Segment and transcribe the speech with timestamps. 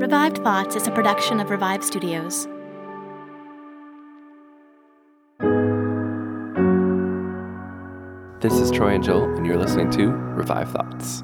[0.00, 2.46] Revived Thoughts is a production of Revive Studios.
[8.40, 11.22] This is Troy and Joel, and you're listening to Revive Thoughts.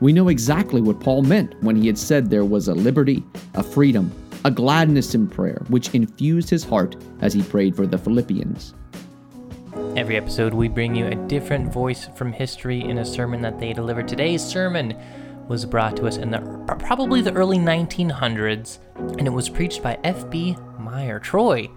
[0.00, 3.22] We know exactly what Paul meant when he had said there was a liberty,
[3.52, 4.10] a freedom,
[4.46, 8.72] a gladness in prayer, which infused his heart as he prayed for the Philippians.
[9.98, 13.72] Every episode, we bring you a different voice from history in a sermon that they
[13.72, 14.06] delivered.
[14.06, 14.96] Today's sermon
[15.48, 16.38] was brought to us in the
[16.78, 20.56] probably the early 1900s, and it was preached by F.B.
[20.78, 21.18] Meyer.
[21.18, 21.68] Troy,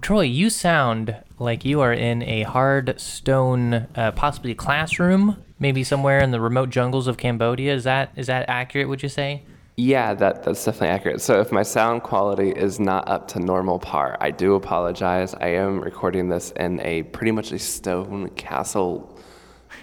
[0.00, 6.20] Troy, you sound like you are in a hard stone, uh, possibly classroom, maybe somewhere
[6.20, 7.74] in the remote jungles of Cambodia.
[7.74, 8.88] Is that is that accurate?
[8.88, 9.42] Would you say?
[9.76, 11.20] Yeah, that, that's definitely accurate.
[11.20, 15.34] So if my sound quality is not up to normal par, I do apologize.
[15.34, 19.18] I am recording this in a pretty much a stone castle,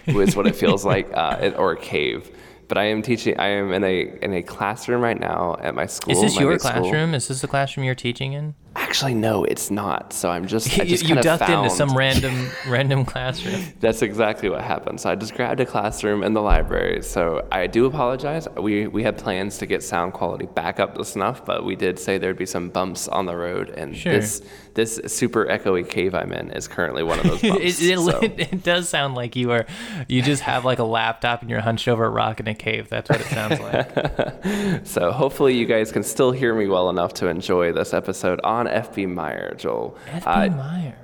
[0.06, 2.36] is what it feels like, uh, or a cave.
[2.66, 3.38] But I am teaching.
[3.38, 6.12] I am in a in a classroom right now at my school.
[6.12, 6.72] Is this your new school.
[6.72, 7.14] classroom?
[7.14, 8.54] Is this the classroom you're teaching in?
[8.76, 10.12] Actually, no, it's not.
[10.12, 10.78] So I'm just.
[10.78, 13.62] I you just you ducked found, into some random random classroom.
[13.80, 15.00] That's exactly what happened.
[15.00, 17.02] So I just grabbed a classroom in the library.
[17.02, 18.48] So I do apologize.
[18.56, 21.98] We we had plans to get sound quality back up to snuff, but we did
[21.98, 24.12] say there'd be some bumps on the road, and Sure.
[24.12, 24.42] this
[24.74, 27.80] this super echoey cave I'm in is currently one of those bumps.
[27.80, 28.20] it, so.
[28.22, 29.66] it does sound like you are
[30.08, 32.88] you just have like a laptop and you're hunched over a rock in a cave.
[32.88, 34.86] That's what it sounds like.
[34.86, 38.63] So hopefully you guys can still hear me well enough to enjoy this episode on
[38.64, 39.96] FB Meyer, Joel.
[40.08, 40.30] F.B.
[40.30, 40.98] Uh, Meyer.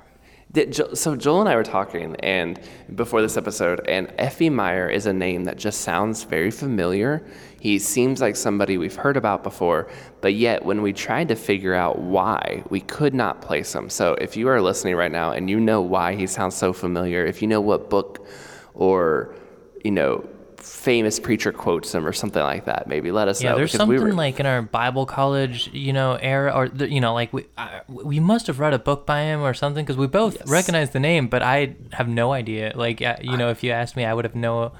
[0.51, 2.59] Did, so Joel and I were talking, and
[2.93, 4.49] before this episode, and F.B.
[4.49, 7.25] Meyer is a name that just sounds very familiar.
[7.61, 9.89] He seems like somebody we've heard about before,
[10.19, 13.89] but yet when we tried to figure out why, we could not place him.
[13.89, 17.25] So if you are listening right now and you know why he sounds so familiar,
[17.25, 18.27] if you know what book
[18.73, 19.33] or
[19.85, 20.27] you know
[20.61, 23.57] famous preacher quotes him or something like that, maybe let us Yeah, know.
[23.57, 26.89] there's because we something were- like in our Bible college, you know, era, or the,
[26.91, 29.83] you know, like we I, we must have read a book by him or something
[29.83, 30.47] because we both Yes.
[30.49, 32.73] recognize the name, but I have no idea.
[32.75, 34.71] Like, uh, you know, if you asked me, I would have no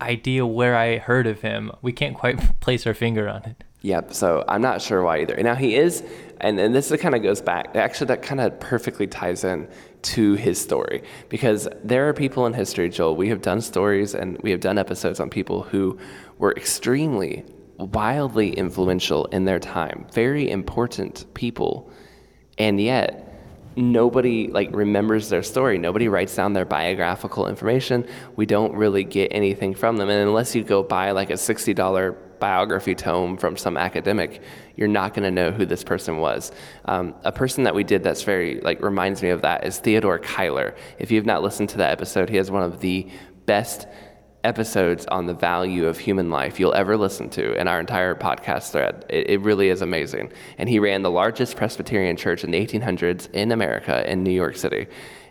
[0.00, 1.72] idea where I heard of him.
[1.82, 3.64] We can't quite place our finger on it.
[3.82, 4.14] Yep.
[4.14, 5.36] So I'm not sure why either.
[5.36, 6.02] Now he is,
[6.40, 7.76] and, and this kind of goes back.
[7.76, 9.68] Actually, that kind of perfectly ties in
[10.06, 11.02] to his story.
[11.28, 13.16] Because there are people in history, Joel.
[13.16, 15.98] We have done stories and we have done episodes on people who
[16.38, 17.44] were extremely,
[17.78, 21.90] wildly influential in their time, very important people,
[22.58, 23.22] and yet
[23.76, 25.76] nobody like remembers their story.
[25.76, 28.06] Nobody writes down their biographical information.
[28.36, 30.08] We don't really get anything from them.
[30.08, 34.42] And unless you go buy like a $60 biography tome from some academic
[34.76, 36.52] you're not going to know who this person was
[36.84, 40.18] um, a person that we did that's very like reminds me of that is Theodore
[40.18, 43.08] Cuyler if you have not listened to that episode he has one of the
[43.46, 43.86] best
[44.46, 48.70] episodes on the value of human life you'll ever listen to in our entire podcast
[48.70, 49.04] thread.
[49.10, 50.32] It, it really is amazing.
[50.56, 54.56] And he ran the largest Presbyterian church in the 1800s in America, in New York
[54.56, 54.86] City.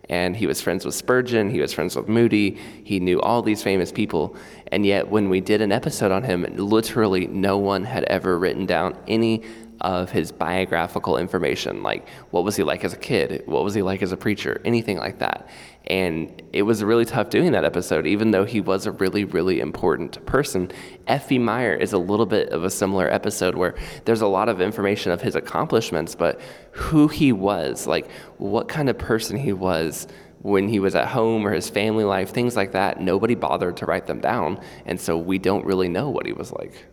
[0.09, 3.63] And he was friends with Spurgeon, he was friends with Moody, he knew all these
[3.63, 4.35] famous people.
[4.67, 8.65] And yet, when we did an episode on him, literally no one had ever written
[8.65, 9.43] down any
[9.81, 13.81] of his biographical information like what was he like as a kid what was he
[13.81, 15.49] like as a preacher anything like that.
[15.87, 19.59] And it was really tough doing that episode even though he was a really really
[19.59, 20.71] important person.
[21.07, 21.39] F.B.
[21.39, 23.75] meyer is a little bit of a similar episode where
[24.05, 26.39] there's a lot of information of his accomplishments but
[26.71, 30.07] who he was like what kind of person he was
[30.41, 33.01] when he was at home or his family life things like that.
[33.01, 36.51] Nobody bothered to write them down and so we don't really know what he was
[36.51, 36.85] like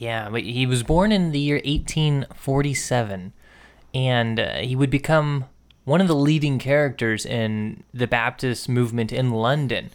[0.00, 3.34] Yeah, but he was born in the year 1847,
[3.94, 5.44] and uh, he would become
[5.84, 9.90] one of the leading characters in the Baptist movement in London.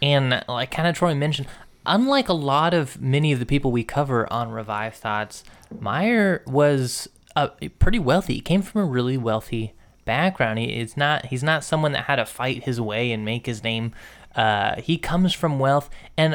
[0.00, 1.48] And like kind of Troy mentioned,
[1.84, 5.42] unlike a lot of many of the people we cover on Revive Thoughts,
[5.80, 7.48] Meyer was uh,
[7.80, 8.34] pretty wealthy.
[8.34, 9.74] He came from a really wealthy
[10.04, 10.60] background.
[10.60, 13.64] He is not he's not someone that had to fight his way and make his
[13.64, 13.92] name.
[14.36, 16.34] Uh, he comes from wealth, and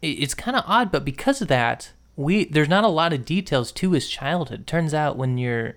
[0.00, 3.24] it- it's kind of odd, but because of that, we there's not a lot of
[3.24, 4.66] details to his childhood.
[4.66, 5.76] Turns out when you're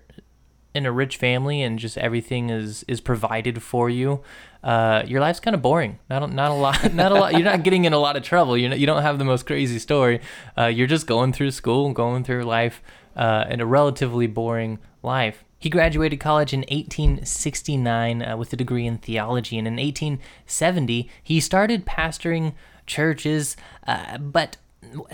[0.74, 4.22] in a rich family and just everything is is provided for you,
[4.62, 5.98] uh, your life's kind of boring.
[6.08, 6.94] Not not a lot.
[6.94, 7.32] Not a lot.
[7.32, 8.56] You're not getting in a lot of trouble.
[8.56, 10.20] You you don't have the most crazy story.
[10.56, 12.82] Uh, you're just going through school, going through life,
[13.16, 15.44] uh, in a relatively boring life.
[15.60, 21.40] He graduated college in 1869 uh, with a degree in theology, and in 1870 he
[21.40, 22.54] started pastoring
[22.86, 23.56] churches,
[23.86, 24.56] uh, but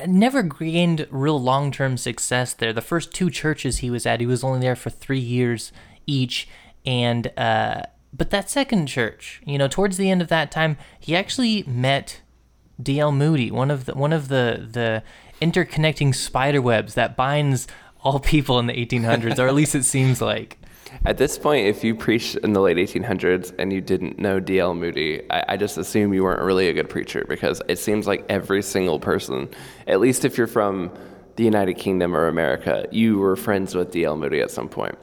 [0.06, 2.73] never gained real long term success there.
[2.73, 5.73] The first two churches he was at, he was only there for three years
[6.06, 6.49] each,
[6.85, 7.82] and uh,
[8.12, 12.21] but that second church, you know, towards the end of that time, he actually met
[12.82, 13.12] D.L.
[13.12, 15.03] Moody, one of the one of the the
[15.41, 17.67] interconnecting spider webs that binds
[18.03, 20.59] all people in the 1800s, or at least it seems like.
[21.06, 24.75] At this point, if you preached in the late 1800s and you didn't know D.L.
[24.75, 28.25] Moody, I, I, just assume you weren't really a good preacher because it seems like
[28.31, 29.51] every single person,
[29.87, 30.91] at least if you're from
[31.37, 34.17] the United Kingdom or America, you were friends with D.L.
[34.17, 34.97] Moody at some point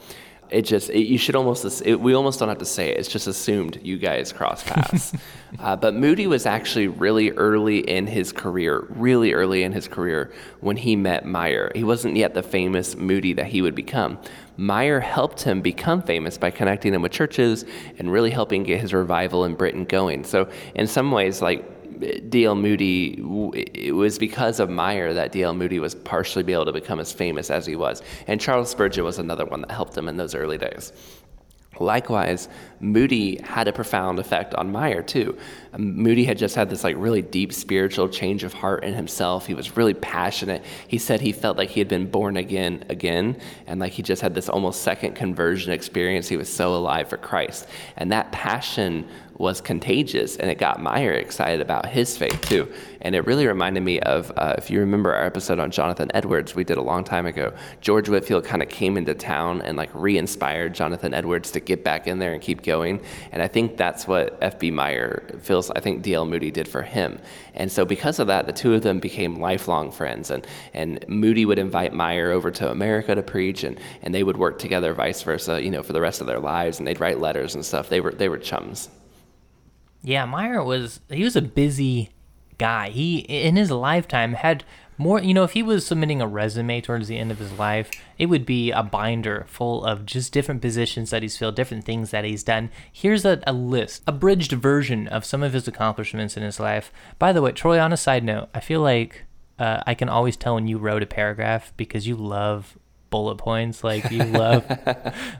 [0.51, 2.97] it just it, you should almost it, we almost don't have to say it.
[2.97, 5.13] It's just assumed you guys cross paths.
[5.59, 10.31] uh, but Moody was actually really early in his career, really early in his career
[10.59, 11.71] when he met Meyer.
[11.73, 14.19] He wasn't yet the famous Moody that he would become.
[14.57, 17.65] Meyer helped him become famous by connecting him with churches
[17.97, 20.23] and really helping get his revival in Britain going.
[20.25, 21.65] So in some ways, like
[22.29, 22.55] D.L.
[22.55, 23.21] Moody,
[23.53, 25.53] it was because of Meyer that D.L.
[25.53, 28.01] Moody was partially able to become as famous as he was.
[28.27, 30.93] And Charles Spurgeon was another one that helped him in those early days.
[31.79, 32.49] Likewise,
[32.79, 35.37] Moody had a profound effect on Meyer too.
[35.73, 39.47] Um, Moody had just had this like really deep spiritual change of heart in himself.
[39.47, 40.63] He was really passionate.
[40.87, 44.21] He said he felt like he had been born again again and like he just
[44.21, 46.27] had this almost second conversion experience.
[46.27, 47.67] He was so alive for Christ.
[47.95, 49.07] And that passion
[49.37, 52.71] was contagious and it got Meyer excited about his faith too.
[53.01, 56.53] And it really reminded me of, uh, if you remember our episode on Jonathan Edwards
[56.53, 59.89] we did a long time ago, George Whitefield kind of came into town and like
[59.93, 63.01] re inspired Jonathan Edwards to get back in there and keep going.
[63.31, 64.71] And I think that's what F.B.
[64.71, 66.25] Meyer feels, I think D.L.
[66.25, 67.19] Moody did for him.
[67.55, 70.29] And so because of that, the two of them became lifelong friends.
[70.29, 74.37] And, and Moody would invite Meyer over to America to preach and, and they would
[74.37, 76.77] work together, vice versa, you know, for the rest of their lives.
[76.77, 77.89] And they'd write letters and stuff.
[77.89, 78.89] They were, they were chums.
[80.03, 82.09] Yeah, Meyer was he was a busy
[82.57, 82.89] guy.
[82.89, 84.63] He in his lifetime had
[84.97, 87.89] more, you know, if he was submitting a resume towards the end of his life,
[88.19, 92.11] it would be a binder full of just different positions that he's filled, different things
[92.11, 92.69] that he's done.
[92.91, 96.91] Here's a, a list, abridged version of some of his accomplishments in his life.
[97.17, 99.25] By the way, Troy, on a side note, I feel like
[99.57, 102.77] uh, I can always tell when you wrote a paragraph because you love
[103.11, 104.65] bullet points like you love.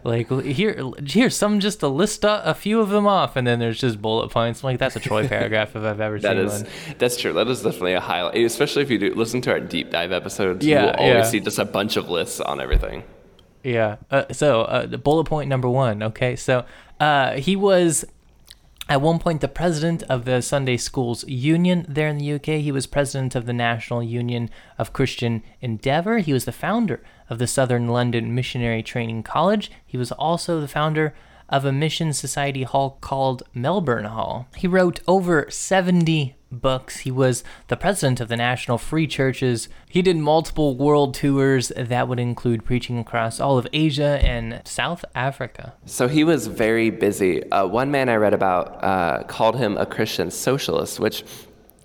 [0.04, 3.60] Like here here's some just to list a, a, few of them off and then
[3.60, 4.64] there's just bullet points.
[4.64, 6.72] I'm like that's a troy paragraph if i've ever that seen is, one.
[6.98, 7.34] that's true.
[7.34, 10.66] That is definitely a highlight especially if you do listen to our deep dive episodes
[10.66, 11.24] yeah, you will always yeah.
[11.24, 13.04] see just a bunch of lists on everything.
[13.64, 16.36] Yeah uh, so uh, the bullet point number one okay?
[16.36, 16.66] So
[17.00, 18.06] uh, he was
[18.92, 22.60] at one point, the president of the Sunday Schools Union there in the UK.
[22.60, 26.18] He was president of the National Union of Christian Endeavour.
[26.18, 29.72] He was the founder of the Southern London Missionary Training College.
[29.86, 31.14] He was also the founder
[31.48, 34.48] of a mission society hall called Melbourne Hall.
[34.58, 37.00] He wrote over 70 books.
[37.00, 39.70] He was the president of the National Free Churches.
[39.90, 45.06] He did multiple world tours that would include preaching across all of Asia and South
[45.16, 45.74] Africa.
[45.86, 47.50] So he was very busy.
[47.52, 51.24] Uh, one man I read about uh, called him a Christian socialist, which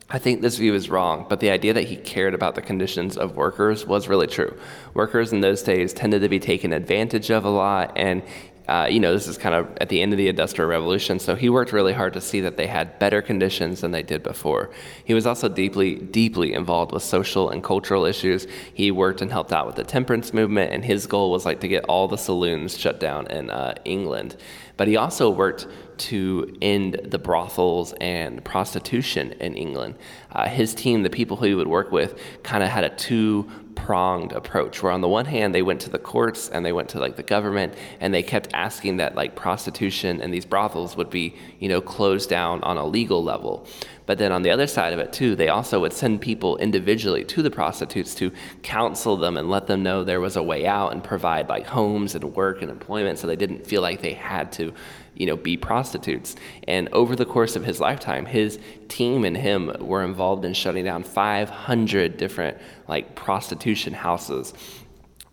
[0.09, 3.17] I think this view is wrong, but the idea that he cared about the conditions
[3.17, 4.57] of workers was really true.
[4.95, 8.23] Workers in those days tended to be taken advantage of a lot, and
[8.69, 11.37] uh, you know, this is kind of at the end of the Industrial Revolution, so
[11.37, 14.71] he worked really hard to see that they had better conditions than they did before.
[15.05, 18.47] He was also deeply, deeply involved with social and cultural issues.
[18.75, 21.69] He worked and helped out with the temperance movement, and his goal was like to
[21.69, 24.37] get all the saloons shut down in uh, England.
[24.77, 25.67] But he also worked
[25.99, 29.95] to end the brothels and prostitution in England.
[30.31, 33.49] Uh, his team, the people who he would work with, kind of had a two
[33.77, 36.89] pronged approach where on the one hand they went to the courts and they went
[36.89, 41.11] to like the government and they kept asking that like prostitution and these brothels would
[41.11, 43.67] be you know closed down on a legal level
[44.07, 47.25] but then on the other side of it too they also would send people individually
[47.25, 48.33] to the prostitutes to
[48.63, 52.15] counsel them and let them know there was a way out and provide like homes
[52.15, 54.73] and work and employment so they didn't feel like they had to
[55.17, 56.37] you know, be prostitutes.
[56.69, 58.59] And over the course of his lifetime, his
[58.89, 64.53] team and him were involved in shutting down 500 different like prostitution houses.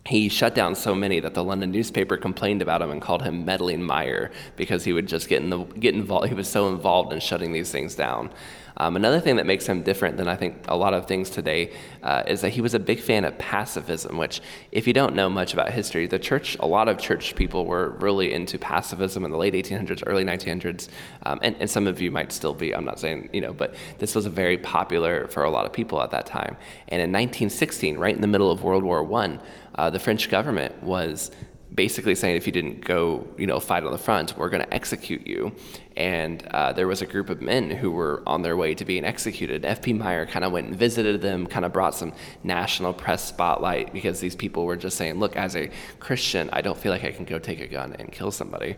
[0.06, 3.44] He shut down so many that the London newspaper complained about him and called him
[3.44, 6.28] meddling Meyer because he would just get in the get involved.
[6.28, 8.30] He was so involved in shutting these things down.
[8.76, 11.72] Um, another thing that makes him different than I think a lot of things today
[12.02, 14.40] uh, is that he was a big fan of pacifism, which,
[14.72, 17.90] if you don't know much about history, the church, a lot of church people were
[18.00, 20.88] really into pacifism in the late 1800s, early 1900s,
[21.24, 22.74] um, and, and some of you might still be.
[22.74, 26.02] I'm not saying, you know, but this was very popular for a lot of people
[26.02, 26.56] at that time.
[26.88, 29.38] And in 1916, right in the middle of World War I,
[29.76, 31.30] uh, the French government was
[31.74, 34.74] basically saying if you didn't go, you know, fight on the front, we're going to
[34.74, 35.52] execute you.
[35.96, 39.04] And uh, there was a group of men who were on their way to being
[39.04, 39.64] executed.
[39.64, 39.92] F.B.
[39.92, 44.18] Meyer kind of went and visited them, kind of brought some national press spotlight because
[44.18, 45.70] these people were just saying, look, as a
[46.00, 48.76] Christian, I don't feel like I can go take a gun and kill somebody.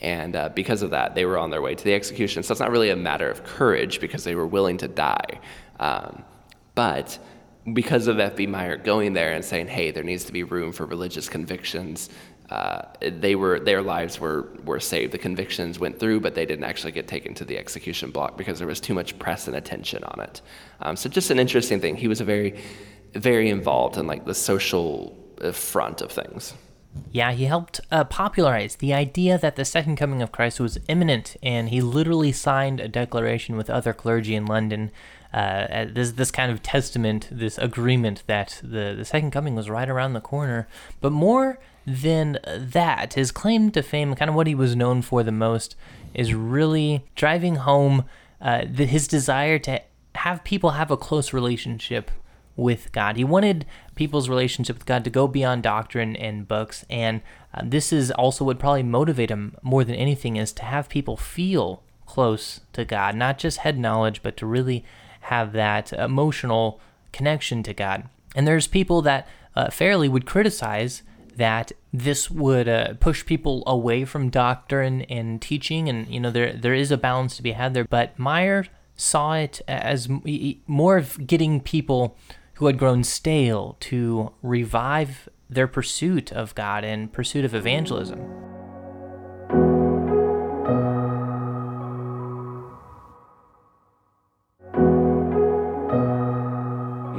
[0.00, 2.42] And uh, because of that, they were on their way to the execution.
[2.42, 5.40] So it's not really a matter of courage because they were willing to die.
[5.78, 6.24] Um,
[6.74, 7.18] but
[7.72, 8.46] because of F.B.
[8.46, 12.10] Meyer going there and saying, hey, there needs to be room for religious convictions,
[12.50, 15.12] uh, they were their lives were were saved.
[15.12, 18.58] The convictions went through, but they didn't actually get taken to the execution block because
[18.58, 20.40] there was too much press and attention on it.
[20.80, 21.96] Um, so just an interesting thing.
[21.96, 22.60] He was a very,
[23.14, 26.54] very involved in like the social uh, front of things.
[27.10, 31.36] Yeah, he helped uh, popularize the idea that the second coming of Christ was imminent,
[31.42, 34.92] and he literally signed a declaration with other clergy in London.
[35.32, 39.88] Uh, this this kind of testament, this agreement that the, the second coming was right
[39.88, 40.68] around the corner.
[41.00, 45.22] But more than that, his claim to fame, kind of what he was known for
[45.22, 45.76] the most,
[46.14, 48.04] is really driving home
[48.40, 49.80] uh, the, his desire to
[50.16, 52.10] have people have a close relationship
[52.56, 53.16] with God.
[53.16, 57.20] He wanted people's relationship with God to go beyond doctrine and books, and
[57.54, 61.16] uh, this is also what probably motivate him more than anything is to have people
[61.16, 64.84] feel close to God, not just head knowledge, but to really
[65.22, 66.80] have that emotional
[67.12, 68.08] connection to God.
[68.34, 71.02] And there's people that uh, fairly would criticize
[71.36, 76.52] that this would uh, push people away from doctrine and teaching, and you know there
[76.52, 77.84] there is a balance to be had there.
[77.84, 78.66] But Meyer
[78.96, 80.08] saw it as
[80.66, 82.16] more of getting people
[82.54, 88.55] who had grown stale to revive their pursuit of God and pursuit of evangelism.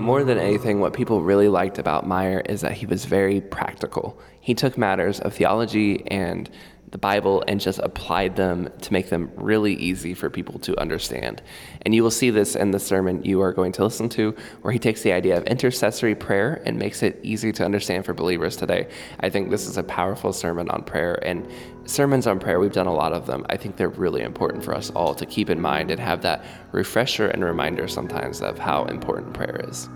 [0.08, 4.18] More than anything, what people really liked about Meyer is that he was very practical.
[4.40, 6.50] He took matters of theology and
[6.92, 11.42] the Bible and just applied them to make them really easy for people to understand.
[11.82, 14.72] And you will see this in the sermon you are going to listen to, where
[14.72, 18.56] he takes the idea of intercessory prayer and makes it easy to understand for believers
[18.56, 18.88] today.
[19.20, 21.46] I think this is a powerful sermon on prayer, and
[21.86, 23.46] sermons on prayer, we've done a lot of them.
[23.50, 26.46] I think they're really important for us all to keep in mind and have that
[26.72, 29.90] refresher and reminder sometimes of how important prayer is.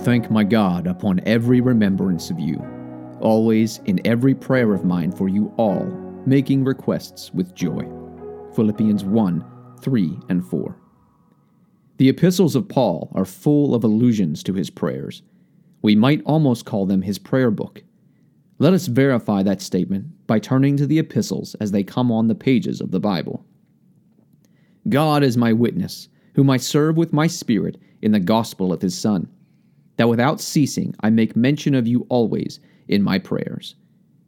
[0.00, 2.58] Thank my God upon every remembrance of you,
[3.20, 5.84] always in every prayer of mine for you all,
[6.24, 7.86] making requests with joy.
[8.54, 9.44] Philippians 1
[9.82, 10.76] 3 and 4.
[11.98, 15.22] The epistles of Paul are full of allusions to his prayers.
[15.82, 17.82] We might almost call them his prayer book.
[18.58, 22.34] Let us verify that statement by turning to the epistles as they come on the
[22.34, 23.44] pages of the Bible.
[24.88, 28.96] God is my witness, whom I serve with my spirit in the gospel of his
[28.96, 29.28] Son
[30.00, 33.74] that without ceasing I make mention of you always in my prayers,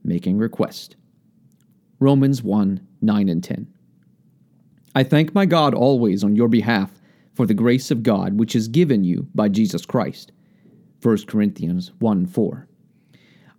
[0.04, 0.96] making request.
[1.98, 3.66] Romans 1 9 and 10.
[4.94, 7.00] I thank my God always on your behalf
[7.32, 10.30] for the grace of God which is given you by Jesus Christ.
[11.00, 12.68] 1 Corinthians 1 4.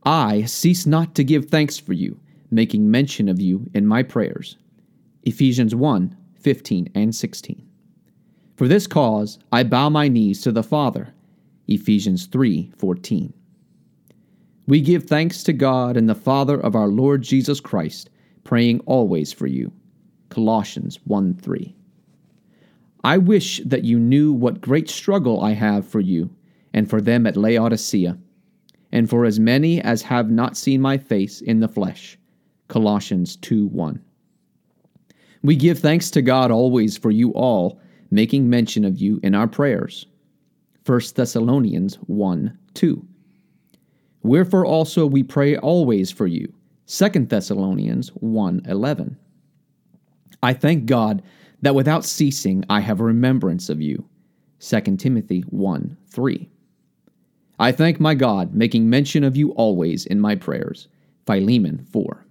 [0.03, 2.20] I cease not to give thanks for you,
[2.51, 4.55] making mention of you in my prayers.
[5.24, 7.67] Ephesians 1 15 and 16.
[8.55, 11.12] For this cause I bow my knees to the Father
[11.67, 13.34] Ephesians 3:14.
[14.67, 18.10] We give thanks to God and the Father of our Lord Jesus Christ,
[18.43, 19.72] praying always for you.
[20.29, 21.75] Colossians 1:3.
[23.03, 26.29] I wish that you knew what great struggle I have for you
[26.74, 28.17] and for them at Laodicea,
[28.91, 32.17] and for as many as have not seen my face in the flesh.
[32.67, 34.00] Colossians 2:1.
[35.43, 37.79] We give thanks to God always for you all,
[38.10, 40.05] making mention of you in our prayers.
[40.86, 43.08] 1 Thessalonians 1 2.
[44.24, 46.54] Wherefore also we pray always for you.
[46.88, 49.18] 2 Thessalonians 1 11.
[50.42, 51.24] I thank God
[51.62, 54.04] that without ceasing I have remembrance of you.
[54.60, 56.50] 2 Timothy 1 3.
[57.60, 60.88] I thank my God, making mention of you always in my prayers.
[61.25, 62.25] Philemon 4.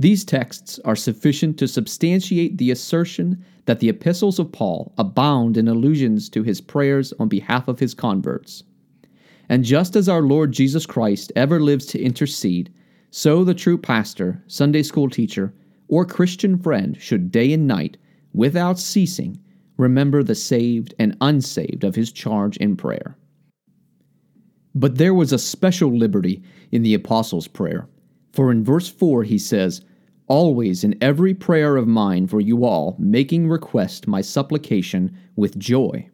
[0.00, 5.68] These texts are sufficient to substantiate the assertion that the epistles of Paul abound in
[5.68, 8.62] allusions to his prayers on behalf of his converts.
[9.50, 12.72] And just as our Lord Jesus Christ ever lives to intercede,
[13.10, 15.52] so the true pastor, Sunday school teacher,
[15.86, 17.98] or Christian friend should day and night,
[18.32, 19.38] without ceasing,
[19.76, 23.18] remember the saved and unsaved of his charge in prayer.
[24.74, 26.42] But there was a special liberty
[26.72, 27.86] in the apostles' prayer,
[28.32, 29.82] for in verse 4 he says,
[30.30, 36.08] always in every prayer of mine for you all, making request my supplication with joy.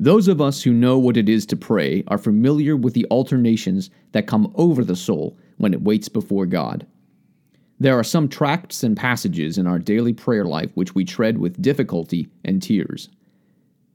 [0.00, 3.90] Those of us who know what it is to pray are familiar with the alternations
[4.12, 6.86] that come over the soul when it waits before God.
[7.78, 11.60] There are some tracts and passages in our daily prayer life which we tread with
[11.60, 13.10] difficulty and tears.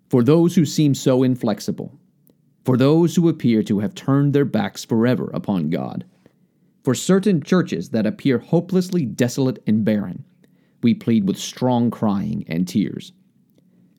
[0.09, 1.97] For those who seem so inflexible,
[2.63, 6.05] for those who appear to have turned their backs forever upon God,
[6.87, 10.23] for certain churches that appear hopelessly desolate and barren,
[10.81, 13.11] we plead with strong crying and tears.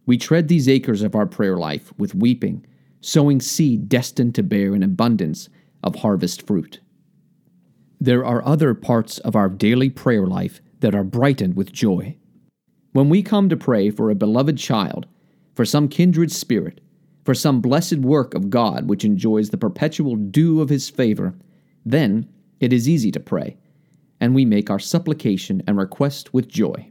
[0.06, 2.64] We tread these acres of our prayer life with weeping,
[3.02, 5.50] sowing seed destined to bear an abundance
[5.84, 6.80] of harvest fruit.
[8.00, 12.16] There are other parts of our daily prayer life that are brightened with joy.
[12.92, 15.06] When we come to pray for a beloved child,
[15.54, 16.80] for some kindred spirit,
[17.26, 21.34] for some blessed work of God which enjoys the perpetual dew of His favor,
[21.84, 22.26] then
[22.60, 23.56] it is easy to pray,
[24.20, 26.90] and we make our supplication and request with joy.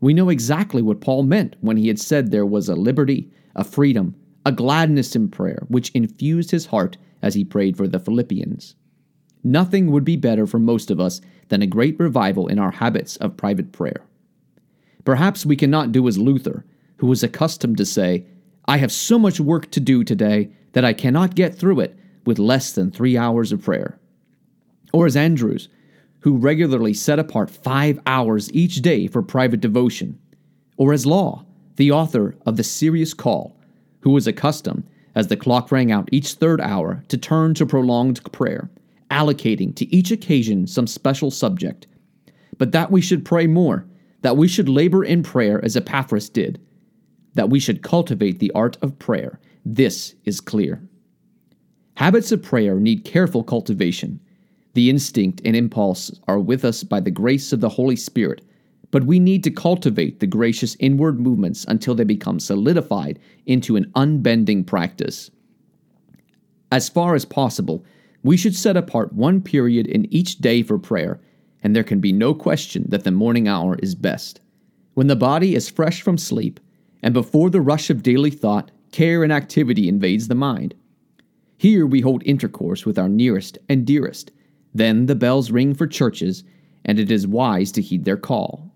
[0.00, 3.62] We know exactly what Paul meant when he had said there was a liberty, a
[3.62, 8.74] freedom, a gladness in prayer which infused his heart as he prayed for the Philippians.
[9.44, 13.16] Nothing would be better for most of us than a great revival in our habits
[13.16, 14.02] of private prayer.
[15.04, 16.64] Perhaps we cannot do as Luther,
[16.96, 18.26] who was accustomed to say,
[18.66, 22.38] I have so much work to do today that I cannot get through it with
[22.38, 23.98] less than three hours of prayer.
[24.92, 25.68] Or as Andrewes,
[26.20, 30.18] who regularly set apart five hours each day for private devotion.
[30.76, 31.44] Or as Law,
[31.76, 33.56] the author of The Serious Call,
[34.00, 34.84] who was accustomed,
[35.14, 38.70] as the clock rang out each third hour, to turn to prolonged prayer
[39.12, 41.86] allocating to each occasion some special subject,
[42.56, 43.86] but that we should pray more,
[44.22, 46.60] that we should labor in prayer as Epaphras did,
[47.34, 49.38] that we should cultivate the art of prayer.
[49.64, 50.82] This is clear.
[51.96, 54.18] Habits of prayer need careful cultivation.
[54.74, 58.42] The instinct and impulse are with us by the grace of the Holy Spirit,
[58.90, 63.90] but we need to cultivate the gracious inward movements until they become solidified into an
[63.94, 65.30] unbending practice.
[66.70, 67.84] As far as possible,
[68.22, 71.20] we should set apart one period in each day for prayer,
[71.62, 74.40] and there can be no question that the morning hour is best.
[74.94, 76.60] When the body is fresh from sleep,
[77.02, 80.74] and before the rush of daily thought, care, and activity invades the mind.
[81.56, 84.30] Here we hold intercourse with our nearest and dearest.
[84.74, 86.44] Then the bells ring for churches,
[86.84, 88.72] and it is wise to heed their call.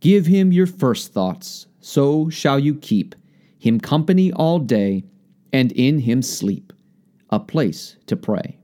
[0.00, 3.14] Give him your first thoughts, so shall you keep
[3.58, 5.04] him company all day,
[5.52, 6.72] and in him sleep
[7.28, 8.58] a place to pray.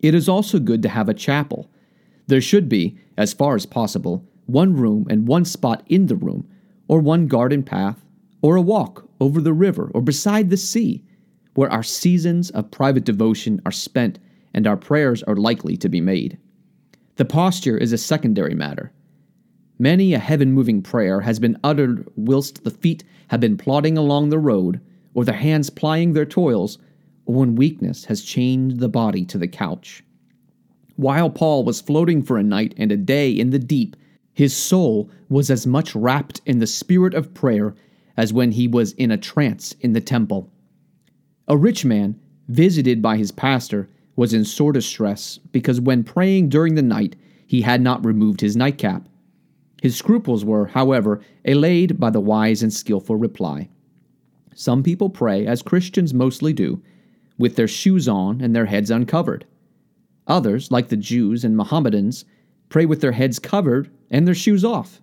[0.00, 1.70] It is also good to have a chapel.
[2.26, 6.48] There should be, as far as possible, one room and one spot in the room,
[6.88, 8.04] or one garden path,
[8.42, 11.04] or a walk over the river or beside the sea,
[11.54, 14.18] where our seasons of private devotion are spent
[14.54, 16.38] and our prayers are likely to be made.
[17.16, 18.92] The posture is a secondary matter.
[19.78, 24.28] Many a heaven moving prayer has been uttered whilst the feet have been plodding along
[24.28, 24.80] the road,
[25.14, 26.78] or the hands plying their toils,
[27.26, 30.04] or when weakness has chained the body to the couch.
[30.96, 33.96] While Paul was floating for a night and a day in the deep,
[34.32, 37.74] his soul was as much wrapped in the spirit of prayer
[38.16, 40.52] as when he was in a trance in the temple.
[41.48, 46.74] A rich man, visited by his pastor, was in sore distress because when praying during
[46.74, 49.08] the night he had not removed his nightcap.
[49.82, 53.68] His scruples were, however, allayed by the wise and skilful reply.
[54.54, 56.82] Some people pray, as Christians mostly do,
[57.36, 59.44] with their shoes on and their heads uncovered.
[60.26, 62.24] Others, like the Jews and Mohammedans,
[62.70, 65.00] pray with their heads covered and their shoes off.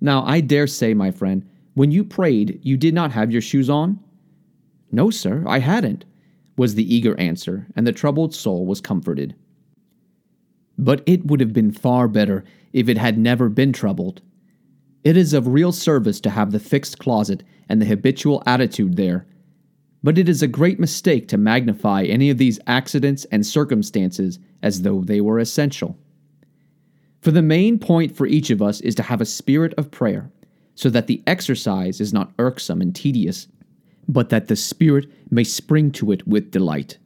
[0.00, 3.68] Now, I dare say, my friend, when you prayed, you did not have your shoes
[3.68, 4.00] on?
[4.90, 6.04] No, sir, I hadn't,
[6.60, 9.34] was the eager answer, and the troubled soul was comforted.
[10.78, 14.20] But it would have been far better if it had never been troubled.
[15.02, 19.26] It is of real service to have the fixed closet and the habitual attitude there
[20.02, 24.82] but it is a great mistake to magnify any of these accidents and circumstances as
[24.82, 25.98] though they were essential.
[27.20, 30.30] For the main point for each of us is to have a spirit of prayer,
[30.74, 33.46] so that the exercise is not irksome and tedious,
[34.12, 36.98] but that the spirit may spring to it with delight.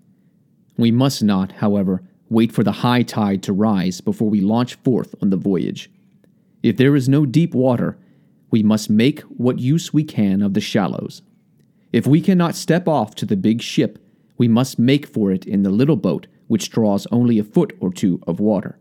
[0.77, 5.15] We must not, however, wait for the high tide to rise before we launch forth
[5.21, 5.91] on the voyage.
[6.63, 7.99] If there is no deep water,
[8.51, 11.23] we must make what use we can of the shallows.
[11.93, 13.99] If we cannot step off to the big ship,
[14.39, 17.93] we must make for it in the little boat, which draws only a foot or
[17.93, 18.79] two of water.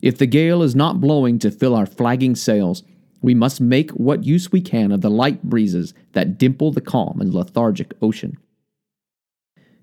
[0.00, 2.82] If the gale is not blowing to fill our flagging sails,
[3.22, 7.20] we must make what use we can of the light breezes that dimple the calm
[7.20, 8.36] and lethargic ocean.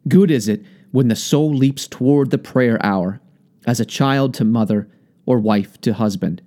[0.08, 3.22] Good is it when the soul leaps toward the prayer hour,
[3.66, 4.90] as a child to mother
[5.26, 6.42] or wife to husband.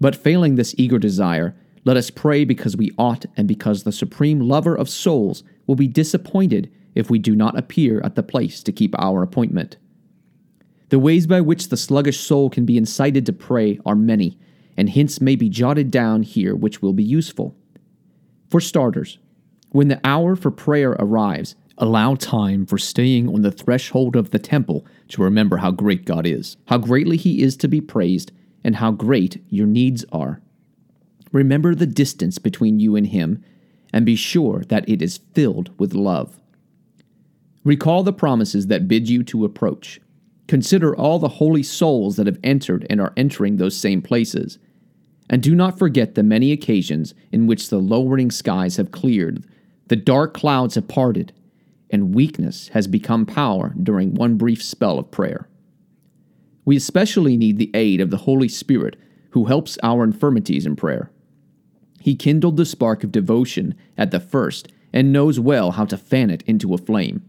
[0.00, 4.40] But failing this eager desire, let us pray because we ought and because the supreme
[4.40, 8.72] lover of souls will be disappointed if we do not appear at the place to
[8.72, 9.76] keep our appointment.
[10.90, 14.38] The ways by which the sluggish soul can be incited to pray are many,
[14.76, 17.54] and hints may be jotted down here which will be useful.
[18.50, 19.18] For starters,
[19.70, 24.38] when the hour for prayer arrives, allow time for staying on the threshold of the
[24.38, 28.32] temple to remember how great God is, how greatly He is to be praised,
[28.62, 30.40] and how great your needs are.
[31.32, 33.42] Remember the distance between you and Him,
[33.92, 36.38] and be sure that it is filled with love.
[37.64, 40.00] Recall the promises that bid you to approach.
[40.48, 44.58] Consider all the holy souls that have entered and are entering those same places.
[45.32, 49.42] And do not forget the many occasions in which the lowering skies have cleared,
[49.88, 51.32] the dark clouds have parted,
[51.88, 55.48] and weakness has become power during one brief spell of prayer.
[56.66, 58.96] We especially need the aid of the Holy Spirit
[59.30, 61.10] who helps our infirmities in prayer.
[61.98, 66.28] He kindled the spark of devotion at the first and knows well how to fan
[66.28, 67.26] it into a flame.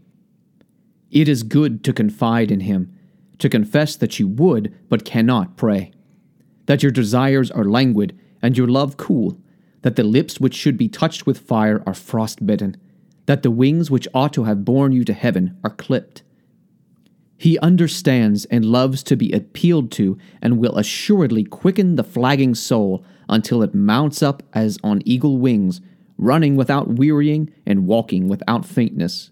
[1.10, 2.94] It is good to confide in Him,
[3.38, 5.92] to confess that you would but cannot pray,
[6.66, 9.38] that your desires are languid and your love cool,
[9.82, 12.76] that the lips which should be touched with fire are frostbitten,
[13.26, 16.22] that the wings which ought to have borne you to heaven are clipped.
[17.36, 23.04] He understands and loves to be appealed to and will assuredly quicken the flagging soul
[23.28, 25.80] until it mounts up as on eagle wings,
[26.16, 29.30] running without wearying and walking without faintness.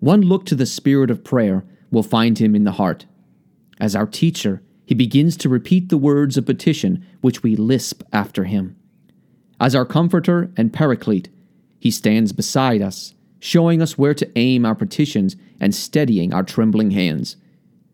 [0.00, 3.06] One look to the spirit of prayer will find him in the heart.
[3.80, 8.44] As our teacher, he begins to repeat the words of petition which we lisp after
[8.44, 8.76] him.
[9.60, 11.28] As our comforter and paraclete,
[11.78, 16.90] he stands beside us, showing us where to aim our petitions and steadying our trembling
[16.90, 17.36] hands.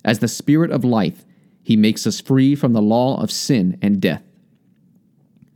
[0.05, 1.25] As the Spirit of life,
[1.63, 4.23] he makes us free from the law of sin and death.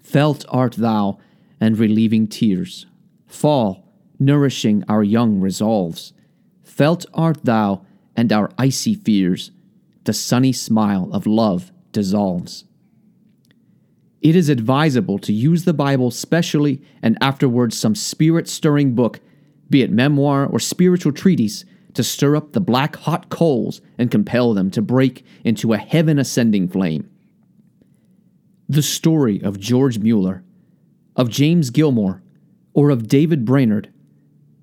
[0.02, 1.18] Felt art thou,
[1.60, 2.86] and relieving tears.
[3.26, 6.12] Fall, nourishing our young resolves.
[6.62, 9.50] Felt art thou, and our icy fears.
[10.04, 12.64] The sunny smile of love dissolves.
[14.20, 19.20] It is advisable to use the Bible specially and afterwards some spirit stirring book,
[19.68, 21.64] be it memoir or spiritual treatise,
[21.94, 26.18] to stir up the black hot coals and compel them to break into a heaven
[26.18, 27.08] ascending flame.
[28.68, 30.42] The story of George Mueller,
[31.16, 32.22] of James Gilmour,
[32.72, 33.92] or of David Brainerd,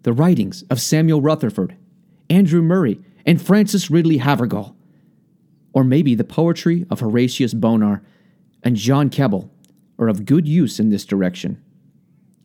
[0.04, 1.78] the writings of Samuel Rutherford,
[2.30, 4.76] Andrew Murray, and Frances Ridley Havergal,
[5.74, 8.02] or maybe the poetry of Horatius Bonar
[8.64, 9.50] and John Keble
[9.98, 11.62] are of good use in this direction.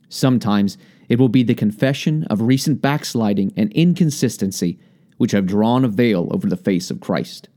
[0.09, 0.77] Sometimes
[1.09, 4.79] it will be the confession of recent backsliding and inconsistency
[5.17, 7.49] which have drawn a veil over the face of Christ.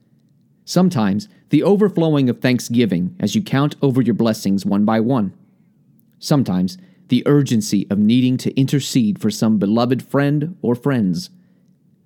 [0.65, 5.35] Sometimes the overflowing of thanksgiving as you count over your blessings one by one.
[6.19, 6.79] Sometimes
[7.09, 11.31] the urgency of needing to intercede for some beloved friend or friends.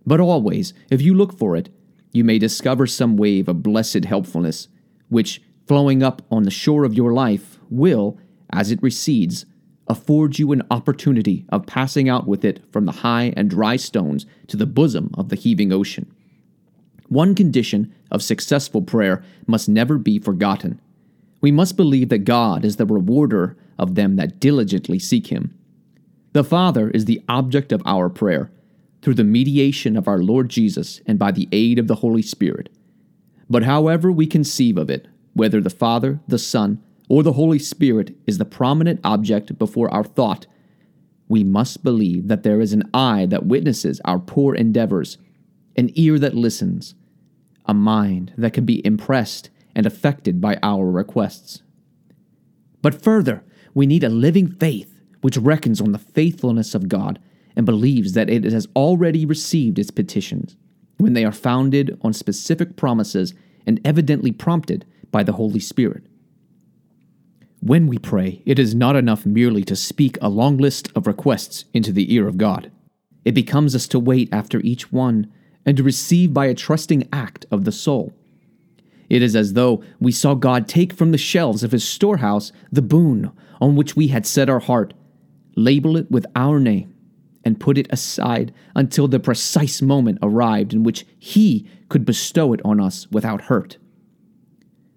[0.07, 1.69] But always, if you look for it,
[2.15, 4.69] you may discover some wave of blessed helpfulness,
[5.09, 8.17] which, flowing up on the shore of your life, will,
[8.51, 9.45] as it recedes,
[9.89, 14.25] afford you an opportunity of passing out with it from the high and dry stones
[14.47, 16.11] to the bosom of the heaving ocean.
[17.09, 20.81] One condition of successful prayer must never be forgotten.
[21.41, 25.59] We must believe that God is the rewarder of them that diligently seek Him.
[26.33, 28.51] The Father is the object of our prayer,
[29.05, 32.71] through the mediation of our Lord Jesus and by the aid of the Holy Spirit.
[33.51, 38.17] But however we conceive of it, whether the Father, the Son, or the Holy Spirit
[38.27, 40.47] is the prominent object before our thought,
[41.29, 45.19] we must believe that there is an eye that witnesses our poor endeavors,
[45.77, 46.95] an ear that listens,
[47.67, 51.63] a mind that can be impressed and affected by our requests.
[52.81, 57.19] But further, we need a living faith which reckons on the faithfulness of God
[57.57, 60.57] and believes that it has already received its petitions
[60.99, 63.35] when they are founded on specific promises
[63.67, 66.05] and evidently prompted by the Holy Spirit.
[67.61, 71.65] When we pray, it is not enough merely to speak a long list of requests
[71.73, 72.71] into the ear of God.
[73.25, 75.33] It becomes us to wait after each one
[75.65, 78.13] and to receive by a trusting act of the soul.
[79.09, 82.83] It is as though we saw God take from the shelves of his storehouse the
[82.83, 84.95] boon on which we had set our heart,
[85.57, 86.94] label it with our name,
[87.45, 92.61] and put it aside until the precise moment arrived in which he could bestow it
[92.65, 93.79] on us without hurt.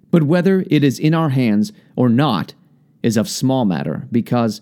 [0.10, 2.54] But whether it is in our hands or not
[3.04, 4.62] is of small matter, because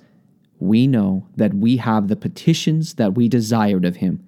[0.60, 4.24] we know that we have the petitions that we desired of him.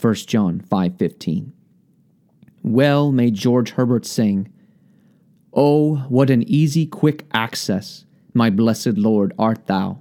[0.00, 1.52] 1 John 5:15.
[2.62, 4.48] Well may George Herbert sing,
[5.52, 9.98] "Oh, what an easy, quick access, my blessed Lord, art thou!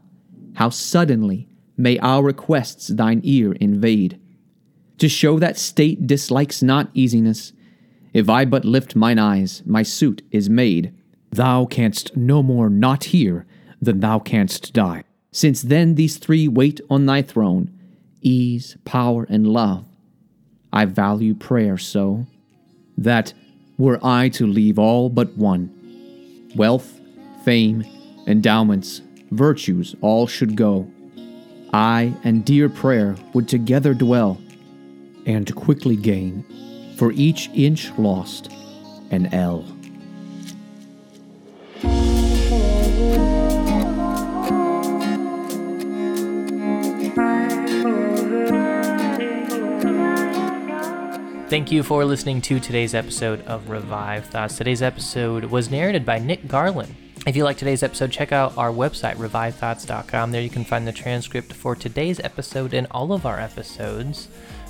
[0.53, 4.19] How suddenly may our requests thine ear invade!
[4.99, 7.53] To show that state dislikes not easiness,
[8.13, 10.93] If I but lift mine eyes, my suit is made.
[11.31, 13.47] Thou canst no more not hear
[13.81, 15.03] than thou canst die.
[15.31, 17.71] Since then these three wait on thy throne
[18.21, 19.85] ease, power, and love.
[20.71, 22.25] I value prayer so
[22.97, 23.33] that
[23.77, 25.69] were I to leave all but one,
[26.55, 27.01] wealth,
[27.43, 27.83] fame,
[28.25, 30.89] endowments, virtues, all should go.
[31.73, 34.39] I and dear prayer would together dwell
[35.25, 36.45] and quickly gain
[36.97, 38.51] for each inch lost
[39.09, 39.65] an ell.
[51.49, 54.57] Thank you for listening to today's episode of Revive Thoughts.
[54.57, 56.95] Today's episode was narrated by Nick Garland.
[57.25, 60.31] If you like today's episode, check out our website, revivethoughts.com.
[60.31, 64.27] There you can find the transcript for today's episode and all of our episodes.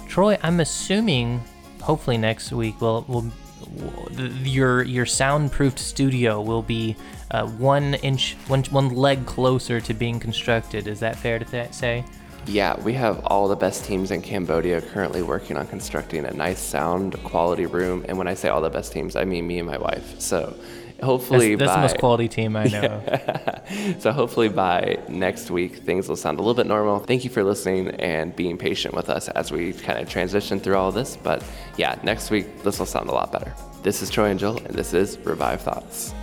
[0.08, 1.44] Troy, I'm assuming,
[1.82, 3.32] hopefully next week, we'll, we'll
[4.44, 6.96] your your soundproofed studio will be
[7.32, 10.86] uh, one inch, one one leg closer to being constructed.
[10.86, 12.06] Is that fair to th- say?
[12.46, 16.60] Yeah, we have all the best teams in Cambodia currently working on constructing a nice
[16.60, 18.06] sound quality room.
[18.08, 20.20] And when I say all the best teams, I mean me and my wife.
[20.20, 20.54] So
[21.04, 23.02] hopefully that's, that's by, the most quality team I know.
[24.00, 27.00] so hopefully by next week things will sound a little bit normal.
[27.00, 30.76] Thank you for listening and being patient with us as we kind of transition through
[30.76, 31.18] all this.
[31.18, 31.44] But
[31.78, 33.54] yeah, next week this will sound a lot better.
[33.84, 36.14] This is Troy and Joel, and this is Revive Thoughts.